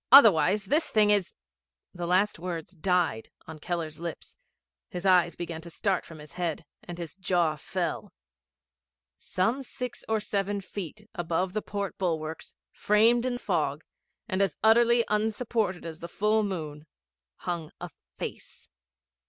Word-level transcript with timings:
Otherwise 0.11 0.65
this 0.65 0.89
thing 0.89 1.11
is' 1.11 1.35
The 1.93 2.07
last 2.07 2.39
words 2.39 2.71
died 2.75 3.29
on 3.45 3.59
Keller's 3.59 3.99
lips, 3.99 4.35
his 4.89 5.05
eyes 5.05 5.35
began 5.35 5.61
to 5.61 5.69
start 5.69 6.05
from 6.07 6.17
his 6.17 6.33
head, 6.33 6.65
and 6.83 6.97
his 6.97 7.13
jaw 7.13 7.55
fell. 7.55 8.11
Some 9.19 9.61
six 9.61 10.03
or 10.09 10.19
seven 10.19 10.59
feet 10.59 11.07
above 11.13 11.53
the 11.53 11.61
port 11.61 11.99
bulwarks, 11.99 12.55
framed 12.71 13.27
in 13.27 13.37
fog, 13.37 13.83
and 14.27 14.41
as 14.41 14.57
utterly 14.63 15.05
unsupported 15.07 15.85
as 15.85 15.99
the 15.99 16.07
full 16.07 16.41
moon, 16.41 16.87
hung 17.35 17.69
a 17.79 17.91
Face. 18.17 18.69